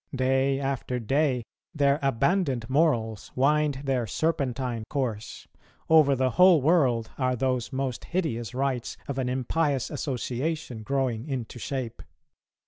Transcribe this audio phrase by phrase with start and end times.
[0.25, 1.43] Day after day,
[1.75, 5.47] their abandoned morals wind their serpentine course;
[5.91, 11.59] over the whole world are those most hideous rites of an impious association growing into
[11.59, 12.01] shape